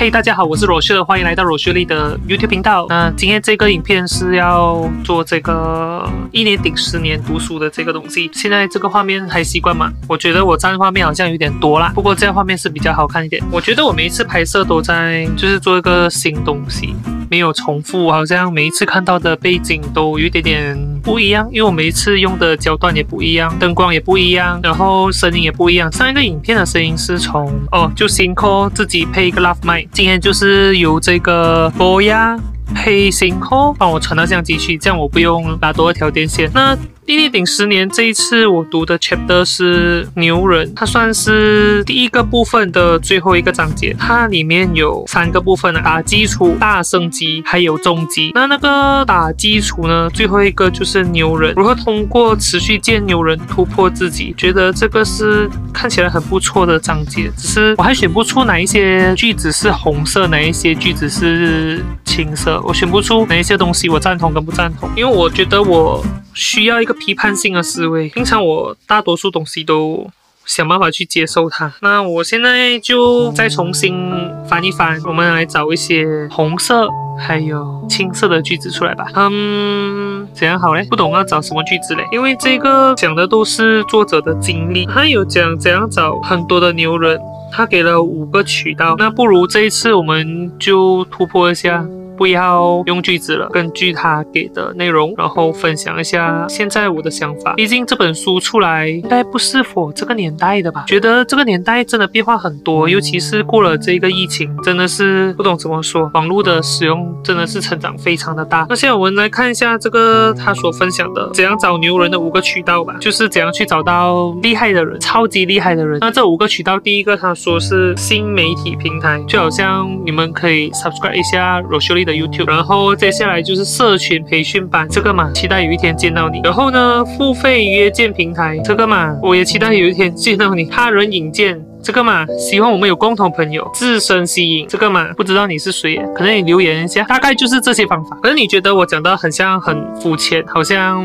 [0.00, 2.86] 嘿，大家好，我是罗秀，欢迎来到罗秀丽的 YouTube 频道。
[2.88, 8.30] 那今天这个影片是要做这个一年顶十年读书的这个东西。
[8.32, 9.92] 现在这个画面还习惯吗？
[10.08, 13.44] 我觉得我占画面好像有点多啦，不过这样画面是比较好看一点。
[13.52, 16.94] 我觉得我每一次拍摄都在就是做一个新东西，
[17.30, 25.90] 没有重复，好像每一次看到的背景都有一点点不一样，因为我每一次用的焦段也不一样，灯光也不一样，然后声音也不一样。
[25.92, 29.86] 上一个影片的声音是从哦，就新 o 自己配一个 Love Mic。
[29.92, 32.36] 今天就是由这个波亚
[32.74, 36.50] 配新 o 帮我传到相机去，这样我不用拉多一条电线。
[36.52, 36.76] 那
[37.06, 43.92] 第一顶十年这一次我读的 chapter 是牛人，它算是第一个部分的最后一个章节。
[43.98, 48.30] 它里面有三个部分，打基础、大升级还有中级。
[48.34, 54.32] 那那个打基础呢，最后一个就是牛人如何通过持续见牛人突破自己。
[54.36, 66.04] 觉得这个是看起来很不错的章节，只是我还选不出哪一些句子是红色，哪一些句子是青色，我选不出哪一些东西我赞同跟不赞同，因为我觉得我。
[66.34, 68.08] 需要一个批判性的思维。
[68.08, 70.08] 平常我大多数东西都
[70.44, 71.72] 想办法去接受它。
[71.80, 74.10] 那我现在就再重新
[74.48, 79.06] 翻一翻，我们来找一些红色还有青色的句子出来吧。
[79.14, 80.84] 嗯，怎样好嘞？
[80.88, 82.04] 不懂要找什么句子嘞？
[82.12, 87.20] 因为这个讲的都是作者的经历，他有讲怎样找很多的牛人，
[87.52, 88.94] 他给了五个渠道。
[88.98, 91.86] 那不如这一次我们就突破一下。
[92.20, 97.54] 不要用句子了，根据他给的内容，然后分享一下现在我的想法。
[97.54, 100.84] 毕竟这本书出来应该不是否这个年代的吧？
[100.86, 108.66] 觉得这个年代真的变化很多，尤其是过了这个疫情，真的是不懂怎么说，网络的使用真的是成长非常的大。
[108.68, 115.98] 那现在我们来看一下这个他所分享的怎样找牛人的五个渠道吧，就是怎样去找到厉害的人，超级厉害的人。
[116.02, 122.09] 那这五个渠道，第一个他说是新媒体平台，就好像你们可以 subscribe 一下 Rosalie 的。
[122.12, 126.40] YouTube，然后接下来就是社群培训班，这个嘛，期待有一天见到你。
[126.44, 130.64] 然后呢，付费约见平台，这个嘛，我也期待有一天见到你。
[130.64, 131.60] 他人引荐。
[131.82, 134.68] 这个嘛，希望我们有共同朋友，自身吸引。
[134.68, 138.18] 这个嘛，不知道你是谁，可能你留言一下，大概就是这些方法。
[138.22, 141.02] 可是你觉得我讲的很像很肤浅，好像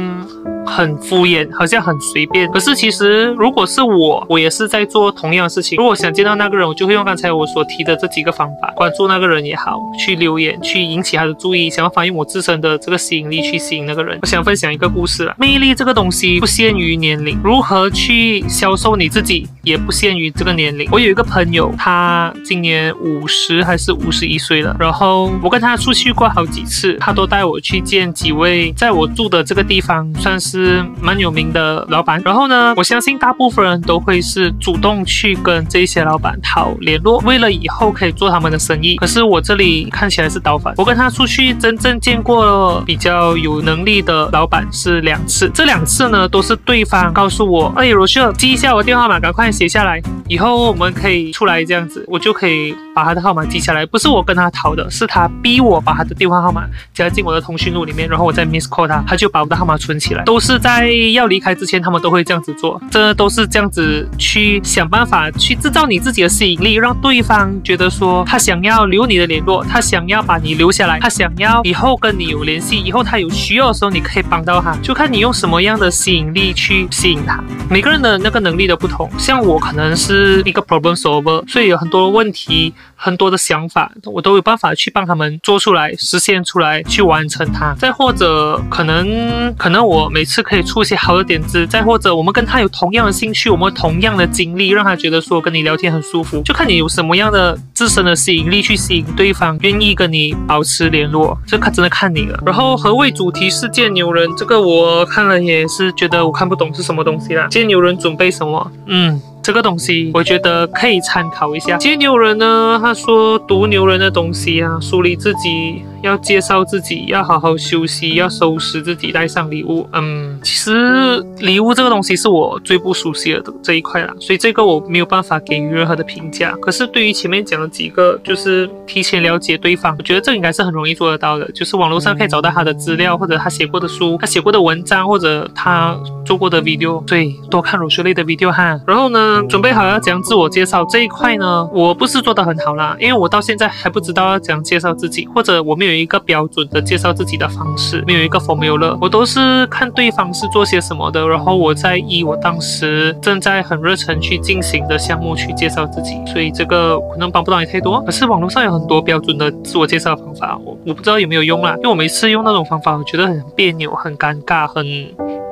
[0.65, 2.51] 很敷衍，好像很随便。
[2.51, 5.77] 可是其实如果是我，我也是在做同样的事情。
[5.77, 14.19] 如果想见到那个人，我就会用刚才我所提的这几个方法，关注那个人也好，去留言，去引起他的注意，想要反映我自身的这个吸引力，去吸引那个人。
[14.21, 20.65] 我想分享一个故事了，魅力这个东西不限于年龄，如何去销售你自己，也不限于这个年。
[20.65, 24.75] 年龄，我有一个朋友，他今年五十还是五十一岁了。
[24.79, 32.21] 然后我跟他出去过好几次，他都带我去见几位在我住的这个地方算是是蛮有名的老板。
[32.23, 38.95] 然后呢，我相信大部分人都会是主动去跟这些老板讨联络，为了以后可以做他们的生意。
[38.95, 50.55] 可是我这里看起来是倒反，我跟他出去真正见过比较有能力的老板是两次，这两次呢都是对方告诉我，哎，罗秀，记一下我电话号码，赶快写下来，以后。
[50.65, 53.85] 我们可以出来这样子，我就可以把他的号码记下来。
[53.85, 60.23] 不是我跟他逃的，是他逼我把他的电话号码加进我的通讯录里面，然后我再 miss call 他，他就把我的号码存起来。
[60.23, 62.81] 都是在要离开之前，他们都会这样子做。
[62.89, 74.73] 这都是这样子去想办法去制造你自己的吸引力，让对方觉得说他想要留你的联络，他想要把你留下来，他想要以后跟你有联系，以后他有需要的时候你可以帮到他。
[74.77, 77.43] 就看你用什么样的吸引力去吸引他。
[77.69, 80.43] 每个人的那个能力都不同，像我可能是。
[80.45, 87.73] 一个 problem solver，所以有很多问题，很多的想法，我都有办法去帮他们做出来，实现出来，去完成它。
[87.75, 91.65] 再或者可能，可能我每次可以出一些好的点子。
[91.67, 96.41] 再或者我们跟他有同样的兴趣，我们同样的经历，让他觉得说跟你聊天很舒服。
[96.43, 101.37] 就看你有什么样的自身的吸引力去吸引对方，愿意跟你保持联络。
[101.45, 102.39] 这看真的看你了。
[102.45, 104.29] 然后何谓主题是见牛人？
[104.35, 107.47] 这个我看了也是觉得我看不懂是什么东西啦。
[107.49, 108.71] 见牛人准备什么？
[108.87, 109.21] 嗯。
[109.45, 111.77] 这个东西我觉得可以参考一下。
[111.77, 119.87] 接牛人呢，他说读牛人的东西啊，梳理自己，要介绍自己，要好好休息，要收拾自己，带上礼物。
[119.93, 126.55] 嗯，其实礼物这个东西是我最不熟悉的这一块啦，所以这个我没有办法给予任何的评价。
[126.59, 131.47] 可是对于前面讲的几个，就是提前了解对方，我觉得这应该是很容易做得到的。
[131.51, 137.05] 就是网络上可以找到他的资料，或者他写过的书，他写过的文章，或者他做过的 video。
[137.05, 138.81] 对，多看乳学类的 video 哈。
[138.87, 139.34] 然后呢？
[139.43, 158.01] 准备好要讲自我介绍这一块呢，我不是做的很好啦，因为我到现在还不知道要怎样介绍自己，或者我没有一个标准的介绍自己的方式，没有一个 formula，我都是看对方是做些什么的，然后我再以我当时正在很热忱去进行的项目去介绍自己，所以这个可能帮不到你太多。
[158.01, 164.85] 可是网络上有很多标准的自我介绍方法，我我不知道有没有用啦，因为我每次用那种方法，我觉得很别扭、很尴尬、很。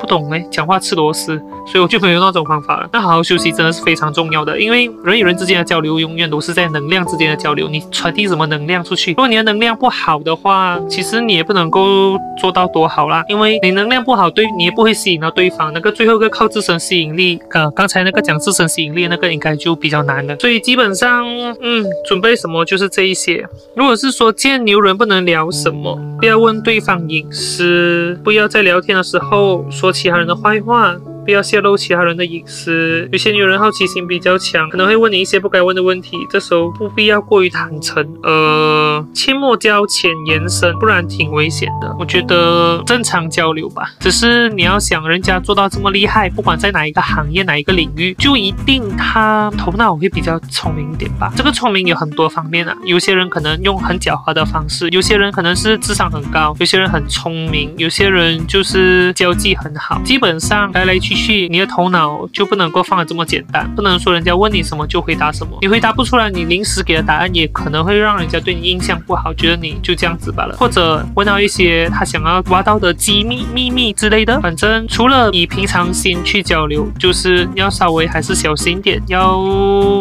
[0.03, 2.89] 不懂哎，讲话吃螺丝，所以我就没有那种方法了。
[2.91, 7.69] 那好好休息真的是非常重要的，因为人与人之间的交流永远都是在能量之间的交流。
[7.69, 13.23] 你传递什么能量出去，如果你的能量不好的话，其实你也不能够做到多好啦。
[13.29, 15.71] 因为你能量不好，对你也不会吸引到对方。
[15.71, 20.35] 那个最后一个靠自身吸引力，呃，刚才那个讲自身吸引力那个应该就比较难了。
[20.39, 21.25] 所以基本上，
[21.61, 23.47] 嗯，准备什么就是这一些。
[23.73, 29.92] 如果是说见牛人不能聊什么，不要问对方隐私，不要在聊天的时候说。
[29.93, 30.99] 其他人的坏话。
[31.25, 33.07] 不要泄露其他人的隐私。
[33.11, 38.05] 有些女人好奇心比较强，可能会问你一些不该问的问题，这时候不必要过于坦诚。
[38.23, 41.95] 呃，切莫交浅言深，不然挺危险的。
[41.97, 51.31] 我觉得正常交流吧，只是你要想人家做到这么厉害，不管在哪一个行业、哪一个领域，就一定他头脑会比较聪明一点吧。
[51.35, 60.01] 这个聪明有很多方面啊，有些人可能用很狡猾的方式，有些人可能是智商很高，有些人很聪明，有些人就是交际很好。
[60.03, 61.12] 基本上来来去。
[61.13, 79.41] 去，你的头脑就不能够放的这么简单，不能说人家问你什么就回答什么，你回答不出来，你临时给的答案也可能会让人家对你印象不好，觉得你就这样子罢了，或者问到一些他想要挖到的机密秘密之类的，反正除了以平常心去交流，就是要稍微还是小心点，要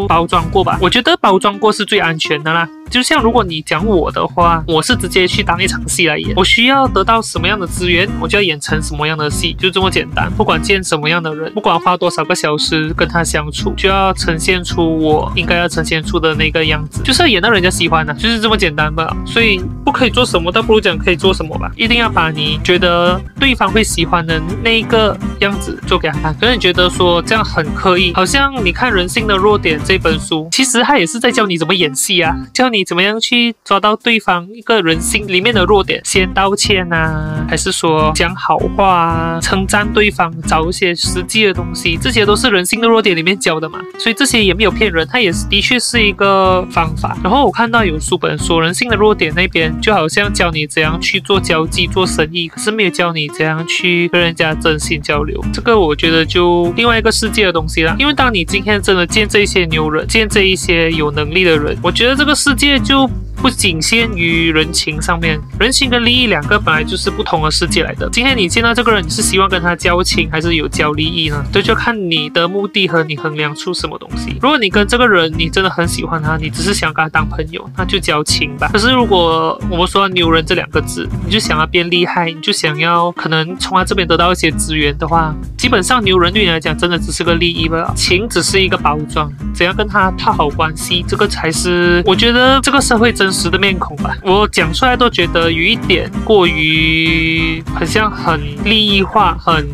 [0.08, 2.68] 包装过吧，我觉得包装过是最安全的啦。
[2.92, 6.30] 就像如果你讲我的话，我是直接去当一场戏来演。
[6.36, 10.30] 我需要得到什么样的资源，我就要演成什么样的戏，就这么简单。
[10.36, 19.16] 不管见什么样的人，不管花多少个小时跟他相处，就要呈现出我应该要呈现出的那个样子，就是要演到人家喜欢的，就是这么简单吧。
[19.24, 21.72] 所以不可以做什么，倒不如讲可以做什么吧。
[21.74, 26.34] 一定要把你觉得对方会喜欢的那一个样子做给他看。
[26.38, 32.81] 可能你觉得说这样很刻意，好像你看《人性的弱点》这本书，其实他也是在教你怎么演戏啊，教你。
[32.84, 36.00] 怎么样去抓到对方一个人性里面的弱点？
[36.04, 41.96] 先道歉啊，还是说讲好话啊，称赞对方，找一些实际的东西？
[42.00, 43.78] 这些都是人性的弱点里面教的嘛。
[43.98, 47.16] 所以这些也没有骗人，它也是的确是一个方法。
[47.22, 55.40] 然后我看到有书本说人性的弱点那边就好像教你怎样去做交际、做生意，可是没有教你怎样去跟人家真心交流。
[55.52, 57.94] 这个我觉得就另外一个世界的东西了。
[57.98, 62.71] 因为当你今天真的见这些牛人，见这一些有能力的人，我觉得这个世界。
[62.80, 63.08] 就
[63.42, 68.08] 不仅限于人情上面，人情跟利益两个本来就是不同的世界来的。
[68.12, 71.44] 今天你见到这个人，你是希望跟他交情，还是有交利益呢？
[71.52, 74.36] 这就看你的目的和你衡量出什么东西。
[74.40, 78.70] 如果你跟这个人你真的很喜欢他，你只是想跟他当朋友，那就交情吧。
[78.72, 93.31] 可是如果我们说牛人这两个字，你就想要变厉害，你就想要可能从他这边得到一些资源的话，基本上牛人对你来讲真的只是个利益吧，情只是一个包装，怎样跟他套好关系，这个才是我觉得这个社会真。
[93.32, 99.66] 实的面孔吧，我讲出来都觉得有一点过于，很像很利益化，很。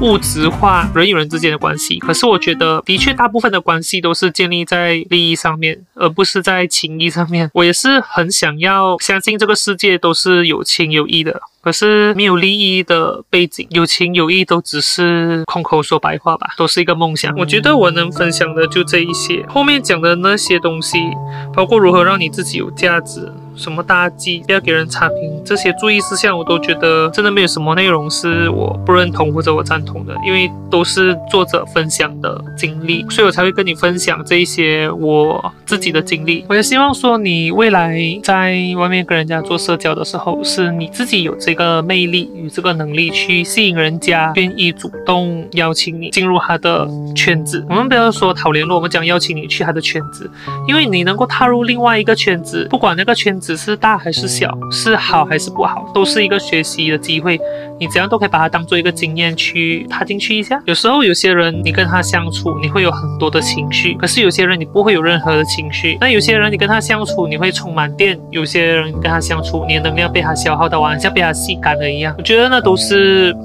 [0.00, 7.50] 物质化人与人之间的关系，可是我觉得的确大部分的关系都是建立在利益上面，而不是在情谊上面。
[7.54, 17.32] 我也是很想要相信这个世界都是有情有义的，可是没有利益的背景，有情有义都只是空口说白话吧，都是一个梦想。
[17.36, 20.98] 我觉得我能分享的就这一些，后面讲的那些东西，
[21.54, 23.32] 包括如何让你自己有价值。
[23.56, 36.44] 什么大忌，不要给人差评，这些注意事项我都觉得真的没有什么内容是我不认同或者我赞同的，因为都是作者分享的经历，所以我才会跟你分享这一些我自己的经历。
[36.48, 47.64] 我也希望说你未来在外面跟人家做社交的时候，是你自己有这个魅力与这个能力去吸引人家，愿意主动邀请你进入他的圈子。
[47.68, 50.30] 我们不要说讨联络，我们讲邀请你去他的圈子，
[50.66, 53.41] 因为你能够踏入另外一个圈子，不管那个圈。
[53.42, 57.38] 只是大还是小，是好还是不好，都是一个学习的机会。
[57.80, 60.62] 你怎样都可以把它当做一个经验去踏进去一下。
[60.64, 65.98] 有时候有些人你跟他相处，你会有很多的情绪；可是有些人你不会有任何的情绪。
[66.00, 72.14] 那有些人你跟他相处，你会充满电；有些人跟他相处，你的能量被他消耗到完，像被他吸干了一样。
[72.16, 73.36] 我觉得那都是。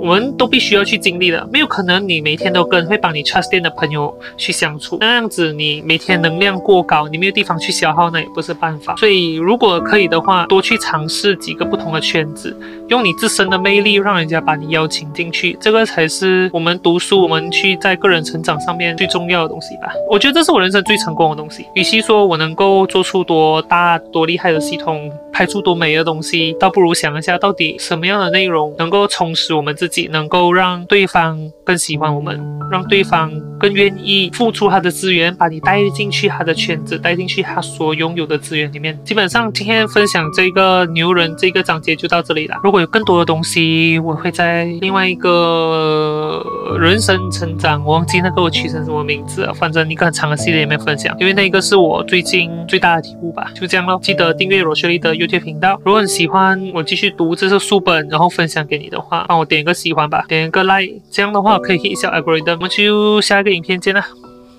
[0.00, 8.96] 我们都必须要去经历的，没有可能你每天都跟会帮你 trust 店的朋友去相处，那样子你每天能量过高，你没有地方去消耗，那也不是办法。
[8.96, 12.56] 所以如果可以的话，多去尝试几个不同的圈子，
[12.88, 19.92] 用你自身的魅力让人家把你邀请进去，这个才是我们读书，我们去在个人成长上面最重要的东西吧。
[20.10, 21.66] 我觉得这是我人生最成功的东西。
[21.74, 38.98] 与其说我能够做出多大多厉害的系统，拍出多美的东西，倒不如想一下到底什么样的内容能够充实我们自己，己能够让对方更喜欢我们，让对方更愿意付出他的资源，把你带进去他的圈子，带进去他所拥有的资源里面。
[39.04, 42.56] 基本上今天分享这个牛人这个章节就到这里了。
[42.62, 46.42] 如果有更多的东西，我会在另外一个
[46.78, 53.50] 人生成长，我忘记那个我取成什么名字了，反正一个很长的系列里面分享，因为那个是我最近最大的体悟吧。
[53.54, 55.80] 就这样咯，记得订阅罗雪莉的 YouTube 频道。
[55.84, 62.56] 如果你喜欢我继续读这些书本，然后分享给你的话，帮我点一个喜欢吧，点个 like，这样的话可以 hit 一下 algorithm。
[62.56, 64.04] 我们就下一个影片见啦，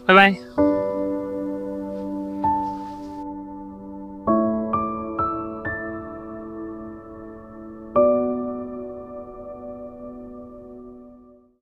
[0.07, 0.70] 拜拜。